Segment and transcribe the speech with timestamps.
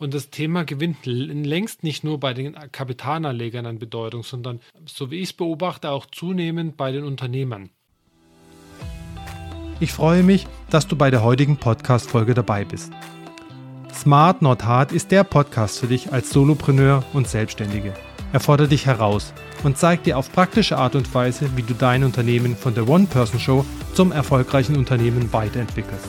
[0.00, 5.16] Und das Thema gewinnt längst nicht nur bei den Kapitalanlegern an Bedeutung, sondern, so wie
[5.16, 7.68] ich es beobachte, auch zunehmend bei den Unternehmern.
[9.78, 12.90] Ich freue mich, dass du bei der heutigen Podcast-Folge dabei bist.
[13.92, 17.92] Smart Not Hard ist der Podcast für dich als Solopreneur und Selbstständige.
[18.32, 22.04] Er fordert dich heraus und zeigt dir auf praktische Art und Weise, wie du dein
[22.04, 26.08] Unternehmen von der One-Person-Show zum erfolgreichen Unternehmen weiterentwickelst.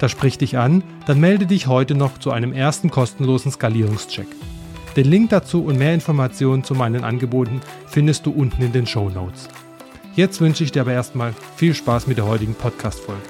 [0.00, 4.26] Das spricht dich an, dann melde dich heute noch zu einem ersten kostenlosen Skalierungscheck.
[4.96, 9.10] Den Link dazu und mehr Informationen zu meinen Angeboten findest du unten in den Show
[9.10, 9.48] Notes.
[10.16, 13.20] Jetzt wünsche ich dir aber erstmal viel Spaß mit der heutigen Podcast-Folge.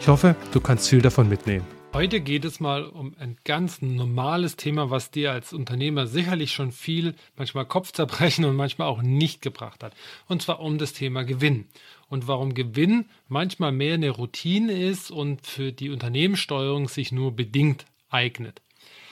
[0.00, 1.64] Ich hoffe, du kannst viel davon mitnehmen.
[1.94, 6.70] Heute geht es mal um ein ganz normales Thema, was dir als Unternehmer sicherlich schon
[6.70, 9.94] viel, manchmal Kopfzerbrechen und manchmal auch nicht gebracht hat.
[10.28, 11.64] Und zwar um das Thema Gewinn.
[12.08, 17.84] Und warum Gewinn manchmal mehr eine Routine ist und für die Unternehmenssteuerung sich nur bedingt
[18.08, 18.62] eignet.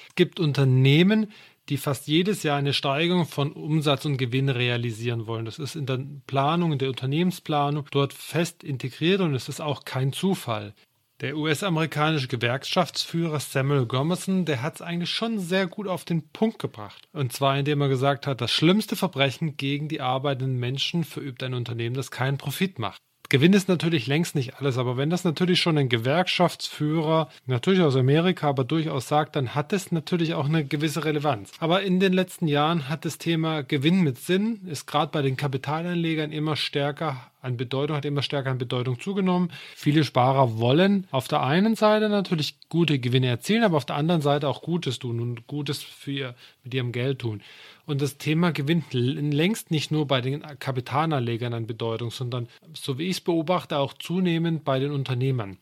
[0.09, 1.31] Es gibt Unternehmen,
[1.69, 5.45] die fast jedes Jahr eine Steigerung von Umsatz und Gewinn realisieren wollen.
[5.45, 9.85] Das ist in der Planung, in der Unternehmensplanung dort fest integriert und es ist auch
[9.85, 10.75] kein Zufall.
[11.23, 16.59] Der US-amerikanische Gewerkschaftsführer Samuel Gomerson, der hat es eigentlich schon sehr gut auf den Punkt
[16.59, 17.09] gebracht.
[17.15, 21.55] Und zwar indem er gesagt hat, das schlimmste Verbrechen gegen die arbeitenden Menschen verübt ein
[21.55, 23.01] Unternehmen, das keinen Profit macht.
[23.31, 27.97] Gewinn ist natürlich längst nicht alles, aber wenn das natürlich schon ein Gewerkschaftsführer, natürlich aus
[27.97, 31.51] Amerika, aber durchaus sagt, dann hat es natürlich auch eine gewisse Relevanz.
[31.59, 35.37] Aber in den letzten Jahren hat das Thema Gewinn mit Sinn, ist gerade bei den
[35.37, 39.51] Kapitalanlegern immer stärker an Bedeutung, hat immer stärker an Bedeutung zugenommen.
[39.75, 44.21] Viele Sparer wollen auf der einen Seite natürlich gute Gewinne erzielen, aber auf der anderen
[44.21, 46.35] Seite auch Gutes tun und Gutes für ihr,
[46.65, 47.41] mit ihrem Geld tun.
[47.87, 53.05] Und das Thema gewinnt längst nicht nur bei den Kapitalanlegern an Bedeutung, sondern, so wie
[53.05, 55.59] ich es beobachte, auch zunehmend bei den Unternehmern.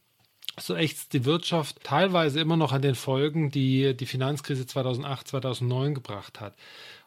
[0.59, 5.95] So ächzt die Wirtschaft teilweise immer noch an den Folgen, die die Finanzkrise 2008, 2009
[5.95, 6.55] gebracht hat.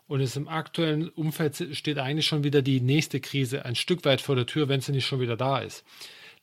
[0.08, 4.22] Und es im aktuellen Umfeld steht eigentlich schon wieder die nächste Krise ein Stück weit
[4.22, 5.84] vor der Tür, wenn sie nicht schon wieder da ist.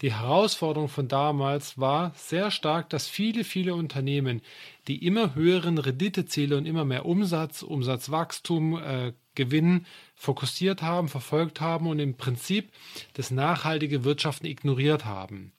[0.02, 4.42] Die Herausforderung von damals war sehr stark, dass viele, viele Unternehmen
[4.86, 11.86] die immer höheren Renditeziele und immer mehr Umsatz, Umsatzwachstum, äh, Gewinn fokussiert haben, verfolgt haben
[11.86, 12.70] und im Prinzip
[13.14, 15.52] das nachhaltige Wirtschaften ignoriert haben.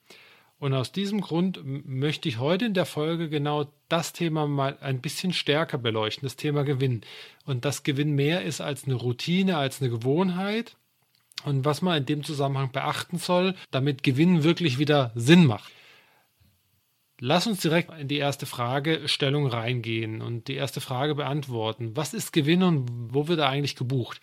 [0.57, 5.01] Und aus diesem Grund möchte ich heute in der Folge genau das Thema mal ein
[5.01, 7.01] bisschen stärker beleuchten, das Thema Gewinn.
[7.45, 10.77] Und dass Gewinn mehr ist als eine Routine, als eine Gewohnheit,
[11.43, 15.71] und was man in dem Zusammenhang beachten soll, damit Gewinn wirklich wieder Sinn macht.
[17.19, 21.95] Lass uns direkt in die erste Fragestellung reingehen und die erste Frage beantworten.
[21.95, 24.19] Was ist Gewinn und wo wird er eigentlich gebucht?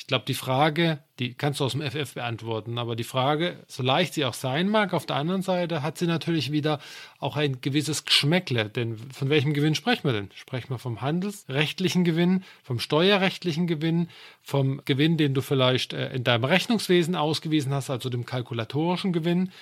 [0.00, 3.82] Ich glaube, die Frage, die kannst du aus dem FF beantworten, aber die Frage, so
[3.82, 6.80] leicht sie auch sein mag, auf der anderen Seite hat sie natürlich wieder
[7.18, 8.70] auch ein gewisses Geschmäckle.
[8.70, 10.30] Denn von welchem Gewinn sprechen wir denn?
[10.34, 14.08] Sprechen wir vom handelsrechtlichen Gewinn, vom steuerrechtlichen Gewinn,
[14.40, 19.52] vom Gewinn, den du vielleicht äh, in deinem Rechnungswesen ausgewiesen hast, also dem kalkulatorischen Gewinn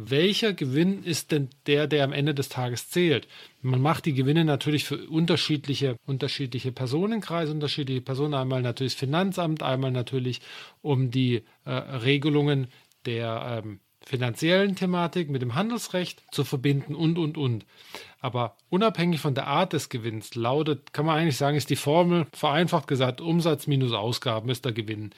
[0.00, 3.26] welcher Gewinn ist denn der, der am Ende des Tages zählt?
[3.62, 8.34] Man macht die Gewinne natürlich für unterschiedliche, unterschiedliche Personenkreise, unterschiedliche Personen.
[8.34, 10.40] Einmal natürlich das Finanzamt, einmal natürlich
[10.82, 12.68] um die äh, Regelungen
[13.06, 17.66] der ähm, finanziellen Thematik mit dem Handelsrecht zu verbinden und, und, und.
[18.20, 22.26] Aber unabhängig von der Art des Gewinns lautet, kann man eigentlich sagen, ist die Formel
[22.32, 25.10] vereinfacht gesagt, Umsatz minus Ausgaben ist der Gewinn.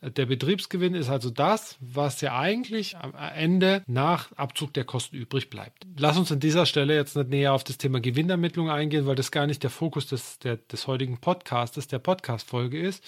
[0.00, 5.50] Der Betriebsgewinn ist also das, was ja eigentlich am Ende nach Abzug der Kosten übrig
[5.50, 5.86] bleibt.
[5.96, 9.32] Lass uns an dieser Stelle jetzt nicht näher auf das Thema Gewinnermittlung eingehen, weil das
[9.32, 13.02] gar nicht der Fokus des, der, des heutigen Podcastes, der Podcast-Folge ist,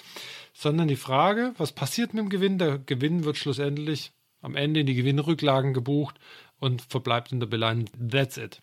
[0.53, 2.57] sondern die Frage, was passiert mit dem Gewinn?
[2.57, 4.11] Der Gewinn wird schlussendlich
[4.41, 6.15] am Ende in die Gewinnrücklagen gebucht
[6.59, 7.89] und verbleibt in der Bilanz.
[8.11, 8.61] That's it.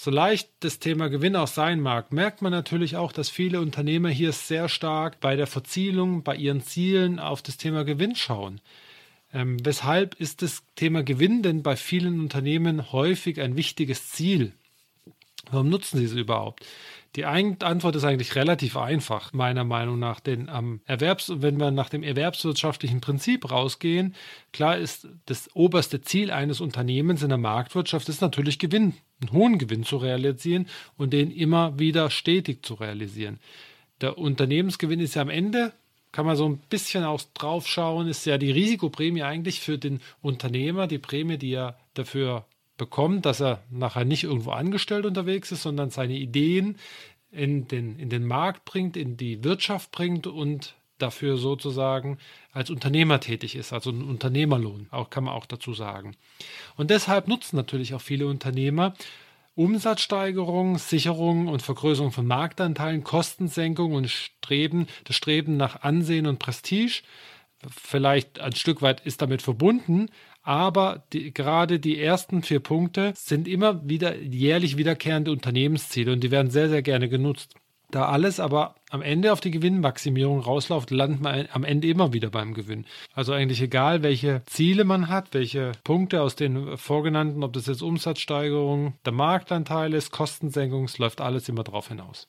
[0.00, 4.10] So leicht das Thema Gewinn auch sein mag, merkt man natürlich auch, dass viele Unternehmer
[4.10, 8.60] hier sehr stark bei der Verzielung, bei ihren Zielen auf das Thema Gewinn schauen.
[9.34, 14.52] Ähm, weshalb ist das Thema Gewinn denn bei vielen Unternehmen häufig ein wichtiges Ziel?
[15.50, 16.64] Warum nutzen sie es überhaupt?
[17.16, 20.20] Die Antwort ist eigentlich relativ einfach, meiner Meinung nach.
[20.20, 24.14] Denn am Erwerbs, wenn wir nach dem erwerbswirtschaftlichen Prinzip rausgehen,
[24.52, 29.58] klar ist das oberste Ziel eines Unternehmens in der Marktwirtschaft ist natürlich Gewinn, einen hohen
[29.58, 33.40] Gewinn zu realisieren und den immer wieder stetig zu realisieren.
[34.00, 35.72] Der Unternehmensgewinn ist ja am Ende
[36.12, 40.00] kann man so ein bisschen auch drauf schauen, ist ja die Risikoprämie eigentlich für den
[40.22, 42.46] Unternehmer, die Prämie, die er dafür
[42.78, 46.78] bekommt, dass er nachher nicht irgendwo angestellt unterwegs ist, sondern seine Ideen
[47.30, 52.18] in den, in den Markt bringt, in die Wirtschaft bringt und dafür sozusagen
[52.52, 56.16] als Unternehmer tätig ist, also ein Unternehmerlohn, auch kann man auch dazu sagen.
[56.76, 58.94] Und deshalb nutzen natürlich auch viele Unternehmer
[59.58, 67.02] Umsatzsteigerung, Sicherung und Vergrößerung von Marktanteilen, Kostensenkung und Streben, das Streben nach Ansehen und Prestige.
[67.68, 70.10] Vielleicht ein Stück weit ist damit verbunden,
[70.48, 76.30] aber die, gerade die ersten vier Punkte sind immer wieder jährlich wiederkehrende Unternehmensziele und die
[76.30, 77.54] werden sehr, sehr gerne genutzt.
[77.90, 82.30] Da alles aber am Ende auf die Gewinnmaximierung rausläuft, landet man am Ende immer wieder
[82.30, 82.86] beim Gewinn.
[83.12, 87.82] Also eigentlich egal, welche Ziele man hat, welche Punkte aus den vorgenannten, ob das jetzt
[87.82, 92.26] Umsatzsteigerung, der Marktanteil ist, Kostensenkung, es läuft alles immer drauf hinaus.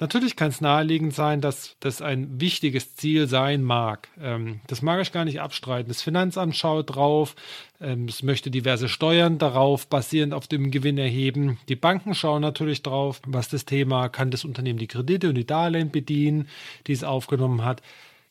[0.00, 4.08] Natürlich kann es naheliegend sein, dass das ein wichtiges Ziel sein mag.
[4.18, 5.88] Ähm, das mag ich gar nicht abstreiten.
[5.88, 7.36] Das Finanzamt schaut drauf,
[7.82, 11.58] ähm, es möchte diverse Steuern darauf basierend auf dem Gewinn erheben.
[11.68, 15.46] Die Banken schauen natürlich drauf, was das Thema, kann das Unternehmen die Kredite und die
[15.46, 16.48] Darlehen bedienen,
[16.86, 17.82] die es aufgenommen hat.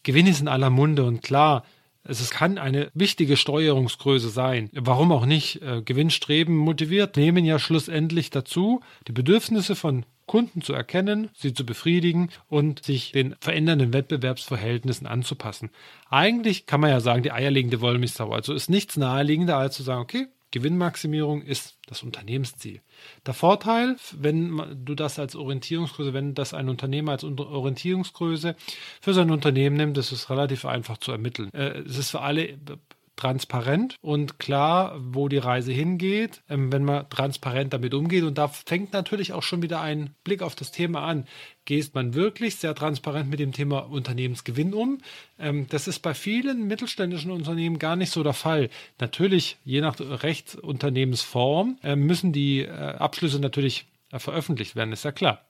[0.01, 1.63] Gewinn ist in aller Munde und klar,
[2.03, 4.71] es kann eine wichtige Steuerungsgröße sein.
[4.73, 5.61] Warum auch nicht?
[5.61, 11.65] Äh, Gewinnstreben motiviert, nehmen ja schlussendlich dazu, die Bedürfnisse von Kunden zu erkennen, sie zu
[11.65, 15.71] befriedigen und sich den verändernden Wettbewerbsverhältnissen anzupassen.
[16.11, 18.31] Eigentlich kann man ja sagen, die eierlegende Wollmilchsau.
[18.31, 22.81] Also ist nichts naheliegender, als zu sagen, okay, Gewinnmaximierung ist das Unternehmensziel.
[23.25, 28.55] Der Vorteil, wenn du das als Orientierungsgröße, wenn das ein Unternehmer als Orientierungsgröße
[29.01, 31.51] für sein Unternehmen nimmt, das ist relativ einfach zu ermitteln.
[31.53, 32.55] Äh, es ist für alle
[33.19, 38.23] transparent und klar, wo die Reise hingeht, ähm, wenn man transparent damit umgeht.
[38.23, 41.25] Und da fängt natürlich auch schon wieder ein Blick auf das Thema an.
[41.65, 44.99] Geht man wirklich sehr transparent mit dem Thema Unternehmensgewinn um?
[45.37, 48.69] Ähm, das ist bei vielen mittelständischen Unternehmen gar nicht so der Fall.
[48.99, 55.11] Natürlich, je nach Rechtsunternehmensform, äh, müssen die äh, Abschlüsse natürlich äh, veröffentlicht werden, ist ja
[55.11, 55.48] klar.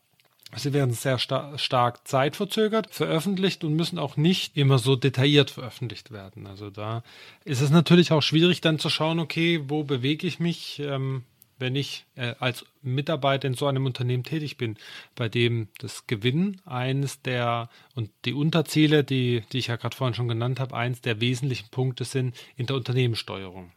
[0.56, 6.12] Sie werden sehr star stark zeitverzögert veröffentlicht und müssen auch nicht immer so detailliert veröffentlicht
[6.12, 6.48] werden.
[6.48, 7.04] Also da
[7.46, 11.24] ist es natürlich auch schwierig dann zu schauen, okay, wo bewege ich mich, ähm,
[11.60, 14.78] wenn ich äh, als Mitarbeiter in so einem Unternehmen tätig bin,
[15.16, 20.16] bei dem das Gewinn eines der und die Unterziele, die, die ich ja gerade vorhin
[20.16, 23.72] schon genannt habe, eins der wesentlichen Punkte sind in der Unternehmenssteuerung.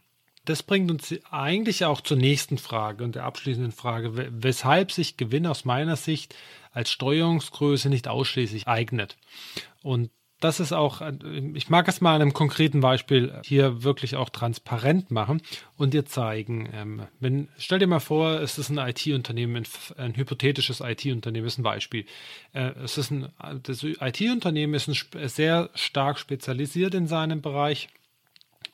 [0.45, 5.47] Das bringt uns eigentlich auch zur nächsten Frage und der abschließenden Frage, weshalb sich Gewinn
[5.47, 6.35] aus meiner Sicht
[6.73, 9.15] als Steuerungsgröße nicht ausschließlich eignet.
[9.81, 10.09] Und
[10.43, 11.01] das ist auch,
[11.53, 15.41] ich mag es mal an einem konkreten Beispiel hier wirklich auch transparent machen
[15.77, 16.67] und dir zeigen.
[16.73, 19.63] Ähm, wenn, stell dir mal vor, es ist ein IT-Unternehmen,
[19.95, 22.05] ein, hypothetisches IT-Unternehmen, ist ein Beispiel.
[22.51, 23.29] Äh, es ist ein,
[23.63, 27.87] das IT-Unternehmen ist ein, sehr stark spezialisiert in seinem Bereich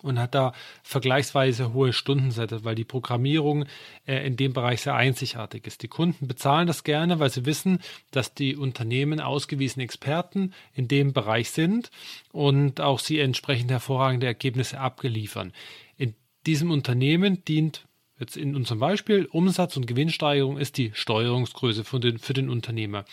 [0.04, 0.54] und hat da
[0.84, 3.66] vergleichsweise hohe Stundensätze, weil die Programmierung
[4.06, 5.84] äh, in dem Bereich sehr einzigartig ist.
[5.84, 7.80] Die Kunden bezahlen das gerne, weil sie wissen,
[8.12, 11.92] dass die Unternehmen ausgewiesene Experten in dem Bereich sind
[12.32, 15.54] und auch sie entsprechend hervorragende Ergebnisse abgeliefern.
[15.98, 16.16] In
[16.46, 17.86] diesem Unternehmen dient
[18.20, 23.06] Jetzt in unserem Beispiel Umsatz- und Gewinnsteigerung ist die Steuerungsgröße für den, für den Unternehmer.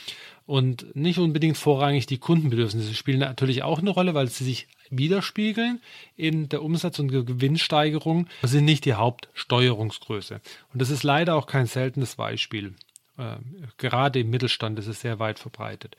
[0.47, 5.81] Und nicht unbedingt vorrangig die Kundenbedürfnisse spielen natürlich auch eine Rolle, weil sie sich widerspiegeln
[6.17, 10.41] in der Umsatz- und Gewinnsteigerung, sind nicht die Hauptsteuerungsgröße.
[10.73, 12.75] Und das ist leider auch kein seltenes Beispiel.
[13.19, 13.37] Äh,
[13.79, 15.97] gerade im Mittelstand ist es sehr weit verbreitet.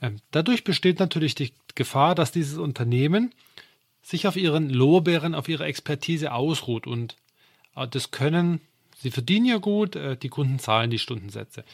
[0.00, 3.32] Ähm, dadurch besteht natürlich die Gefahr, dass dieses Unternehmen
[4.02, 7.16] sich auf ihren Lorbeeren, auf ihre Expertise ausruht und
[7.76, 8.60] äh, das können,
[8.98, 11.64] sie verdienen ja gut, äh, die Kunden zahlen die Stundensätze.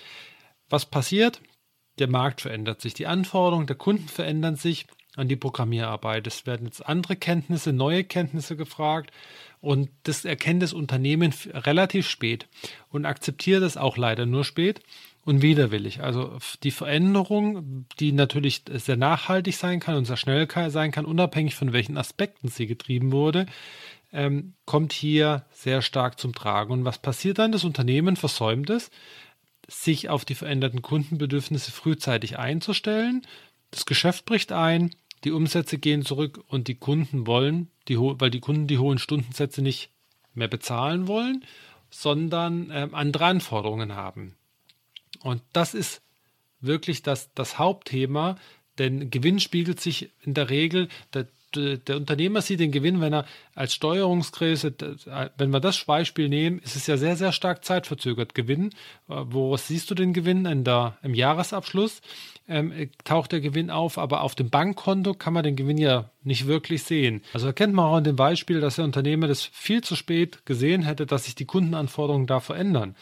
[0.68, 1.40] Was passiert?
[1.98, 4.86] Der Markt verändert sich, die Anforderungen der Kunden verändern sich
[5.18, 6.26] an die Programmierarbeit.
[6.26, 9.10] Es werden jetzt andere Kenntnisse, neue Kenntnisse gefragt
[9.60, 12.46] und das erkennt das Unternehmen relativ spät
[12.90, 14.80] und akzeptiert es auch leider nur spät
[15.24, 16.00] und widerwillig.
[16.02, 21.54] Also die Veränderung, die natürlich sehr nachhaltig sein kann und sehr schnell sein kann, unabhängig
[21.54, 23.46] von welchen Aspekten sie getrieben wurde,
[24.12, 26.72] ähm, kommt hier sehr stark zum Tragen.
[26.72, 27.52] Und was passiert dann?
[27.52, 28.90] Das Unternehmen versäumt es,
[29.66, 33.26] sich auf die veränderten Kundenbedürfnisse frühzeitig einzustellen.
[33.70, 34.90] Das Geschäft bricht ein,
[35.24, 39.62] die Umsätze gehen zurück und die Kunden wollen, die weil die Kunden die hohen Stundensätze
[39.62, 39.90] nicht
[40.34, 41.44] mehr bezahlen wollen,
[41.90, 44.36] sondern äh, andere Anforderungen haben.
[45.20, 46.02] Und das ist
[46.60, 48.36] wirklich das, das Hauptthema,
[48.78, 53.24] denn Gewinn spiegelt sich in der Regel, der, der Unternehmer sieht den Gewinn, wenn er
[53.54, 54.74] als Steuerungsgröße,
[55.36, 58.34] wenn wir das Beispiel nehmen, ist es ja sehr, sehr stark zeitverzögert.
[58.34, 58.70] Gewinn,
[59.06, 60.44] wo siehst du den Gewinn?
[60.46, 62.00] In der, Im Jahresabschluss
[62.48, 62.72] ähm,
[63.04, 66.84] taucht der Gewinn auf, aber auf dem Bankkonto kann man den Gewinn ja nicht wirklich
[66.84, 67.22] sehen.
[67.32, 70.82] Also erkennt man auch an dem Beispiel, dass der Unternehmer das viel zu spät gesehen
[70.82, 72.94] hätte, dass sich die Kundenanforderungen da verändern.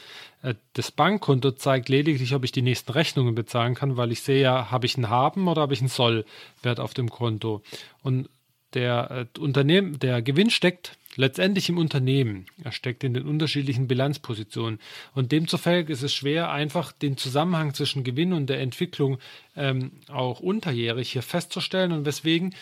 [0.42, 4.40] Äh, das Bankkonto zeigt lediglich, ob ich die nächsten Rechnungen bezahlen kann, weil ich sehe
[4.40, 7.62] ja, habe ich einen Haben oder habe ich einen Sollwert auf dem Konto.
[8.02, 8.30] Und
[8.75, 12.47] der äh, Unternehmen, der Gewinn steckt letztendlich im Unternehmen.
[12.62, 14.78] Er steckt in den unterschiedlichen Bilanzpositionen.
[15.14, 19.18] Und demzufolge ist es schwer, einfach den Zusammenhang zwischen Gewinn und der Entwicklung
[19.56, 22.54] ähm, auch unterjährig hier festzustellen und weswegen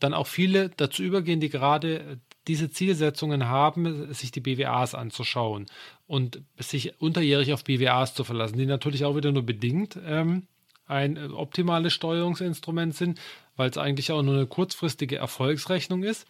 [0.00, 2.18] dann auch viele dazu übergehen, die gerade
[2.48, 5.66] diese Zielsetzungen haben, sich die BWAs anzuschauen
[6.06, 10.48] und sich unterjährig auf BWAs zu verlassen, die natürlich auch wieder nur bedingt ähm,
[10.86, 13.20] ein optimales Steuerungsinstrument sind,
[13.56, 16.26] weil es eigentlich auch nur eine kurzfristige Erfolgsrechnung ist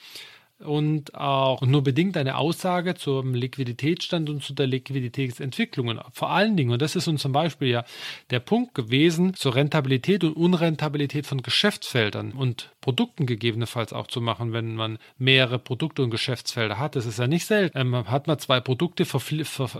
[0.62, 6.00] und auch nur bedingt eine Aussage zum Liquiditätsstand und zu der Liquiditätsentwicklung.
[6.12, 7.84] Vor allen Dingen, und das ist uns zum Beispiel ja
[8.30, 14.52] der Punkt gewesen, zur Rentabilität und Unrentabilität von Geschäftsfeldern und Produkten gegebenenfalls auch zu machen,
[14.52, 16.96] wenn man mehrere Produkte und Geschäftsfelder hat.
[16.96, 17.78] Das ist ja nicht selten.
[17.78, 19.20] Ähm, hat man zwei Produkte, ver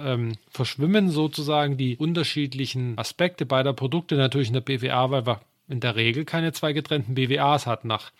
[0.04, 5.80] ähm, verschwimmen sozusagen die unterschiedlichen Aspekte beider Produkte natürlich in der BWA, weil wir in
[5.80, 8.12] der Regel keine zwei getrennten BWAs hat nach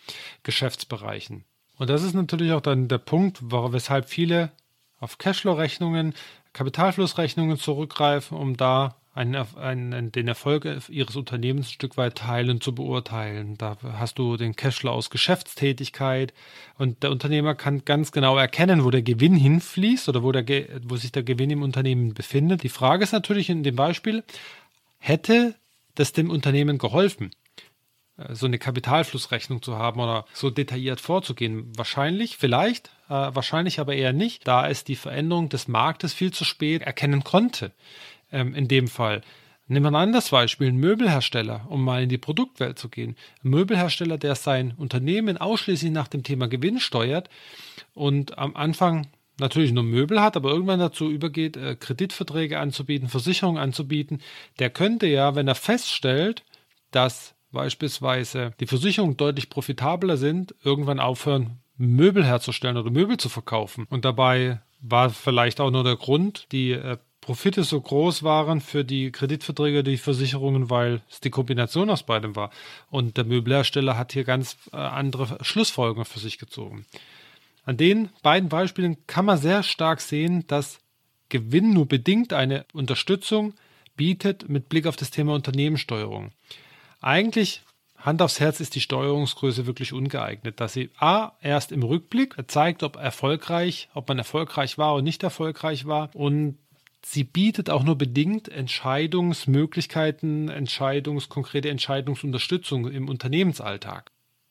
[0.43, 1.45] Geschäftsbereichen.
[1.77, 4.51] Und das ist natürlich auch dann der Punkt, weshalb viele
[4.99, 6.13] auf Cashflow-Rechnungen,
[6.53, 12.73] Kapitalflussrechnungen zurückgreifen, um da einen, einen, den Erfolg ihres Unternehmens ein Stück weit teilen zu
[12.73, 13.57] beurteilen.
[13.57, 16.33] Da hast du den Cashflow aus Geschäftstätigkeit
[16.77, 20.45] und der Unternehmer kann ganz genau erkennen, wo der Gewinn hinfließt oder wo, der,
[20.83, 22.63] wo sich der Gewinn im Unternehmen befindet.
[22.63, 24.23] Die Frage ist natürlich in dem Beispiel,
[24.97, 25.55] hätte
[25.95, 27.31] das dem Unternehmen geholfen?
[28.17, 31.71] Äh, so eine Kapitalflussrechnung zu haben oder so detailliert vorzugehen.
[31.75, 36.45] Wahrscheinlich, vielleicht, äh, wahrscheinlich aber eher nicht, da es die Veränderung des Marktes viel zu
[36.45, 37.71] spät erkennen konnte.
[38.31, 39.21] Ähm, in dem Fall.
[39.67, 43.15] Nehmen wir ein anderes Beispiel, ein Möbelhersteller, um mal in die Produktwelt zu gehen.
[43.43, 47.29] Ein Möbelhersteller, der sein Unternehmen ausschließlich nach dem Thema Gewinn steuert
[47.93, 49.07] und am Anfang
[49.39, 54.21] natürlich nur Möbel hat, aber irgendwann dazu übergeht, äh, Kreditverträge anzubieten, Versicherungen anzubieten,
[54.59, 56.43] der könnte ja, wenn er feststellt,
[56.91, 63.87] dass beispielsweise die Versicherungen deutlich profitabler sind, irgendwann aufhören, Möbel herzustellen oder Möbel zu verkaufen.
[63.89, 68.83] Und dabei war vielleicht auch nur der Grund, die äh, Profite so groß waren für
[68.83, 72.51] die Kreditverträge, die Versicherungen, weil es die Kombination aus beidem war.
[72.89, 76.85] Und der Möbelhersteller hat hier ganz äh, andere Schlussfolgerungen für sich gezogen.
[77.63, 80.79] An den beiden Beispielen kann man sehr stark sehen, dass
[81.29, 83.53] Gewinn nur bedingt eine Unterstützung
[83.95, 86.31] bietet mit Blick auf das Thema Unternehmenssteuerung.
[87.03, 87.61] Eigentlich
[87.97, 92.81] Hand aufs Herz ist die Steuerungsgröße wirklich ungeeignet, dass sie A erst im Rückblick zeigt,
[92.81, 96.57] ob erfolgreich, ob man erfolgreich war und nicht erfolgreich war und
[97.03, 104.09] sie bietet auch nur bedingt Entscheidungsmöglichkeiten, Entscheidungs konkrete Entscheidungsunterstützung im Unternehmensalltag.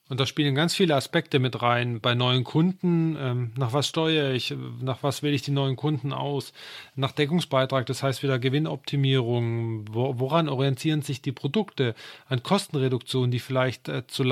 [0.09, 2.01] Und da spielen ganz viele Aspekte mit rein.
[2.01, 6.13] Bei neuen Kunden, ähm, nach was steuere ich, nach was wähle ich die neuen Kunden
[6.13, 6.53] aus,
[6.97, 11.95] nach Deckungsbeitrag, das heißt wieder Gewinnoptimierung, wo, woran orientieren sich die Produkte,
[12.27, 14.25] an Kostenreduktion, die vielleicht äh, zu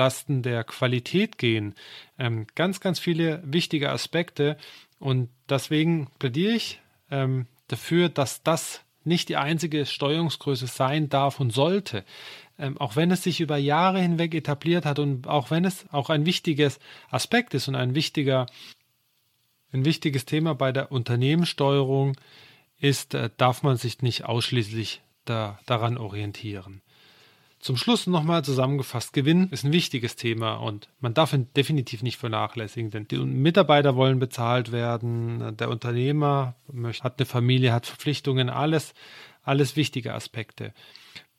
[0.43, 1.73] der Qualität gehen.
[2.19, 4.57] Ähm, ganz, ganz viele wichtige Aspekte.
[4.99, 11.51] Und deswegen plädiere ich ähm, dafür, dass das nicht die einzige Steuerungsgröße sein darf und
[11.51, 12.03] sollte
[12.61, 16.09] ähm, auch wenn es sich über Jahre hinweg etabliert hat und auch wenn es auch
[16.09, 18.45] ein wichtiges Aspekt ist und ein wichtiger,
[19.73, 22.15] ein wichtiges Thema bei der Unternehmenssteuerung
[22.79, 26.81] ist, äh, darf man sich nicht ausschließlich da, daran orientieren.
[27.59, 32.17] Zum Schluss nochmal zusammengefasst, Gewinn ist ein wichtiges Thema und man darf ihn definitiv nicht
[32.17, 36.55] vernachlässigen, denn die Mitarbeiter wollen bezahlt werden, der Unternehmer
[37.01, 38.95] hat eine Familie, hat Verpflichtungen, alles,
[39.43, 40.73] alles wichtige Aspekte.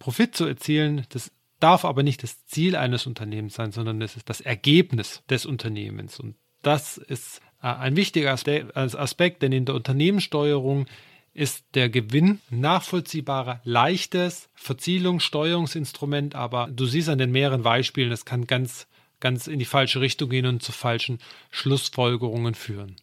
[0.02, 1.30] Profit zu erzielen, das
[1.60, 6.18] darf aber nicht das Ziel eines Unternehmens sein, sondern es ist das Ergebnis des Unternehmens.
[6.18, 10.86] Und das ist äh, ein wichtiger Aspekt, denn in der Unternehmenssteuerung
[11.34, 18.48] ist der Gewinn nachvollziehbarer, leichtes Verzielungssteuerungsinstrument, aber du siehst an den mehreren Beispielen, es kann
[18.48, 18.88] ganz,
[19.20, 21.20] ganz in die falsche Richtung gehen und zu falschen
[21.52, 22.96] Schlussfolgerungen führen.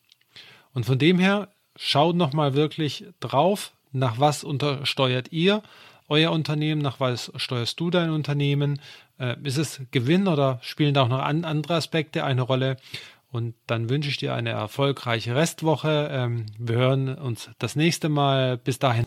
[0.74, 5.63] Und von dem her, schaut nochmal wirklich drauf, nach was untersteuert ihr
[6.10, 8.82] euer Unternehmen, nach was steuerst du dein Unternehmen?
[9.20, 12.78] Äh, ist es Gewinn oder spielen da auch noch an, andere Aspekte eine Rolle?
[13.32, 16.10] Und dann wünsche ich dir eine erfolgreiche Restwoche.
[16.12, 18.58] Ähm, wir hören uns das nächste Mal.
[18.58, 19.06] Bis dahin.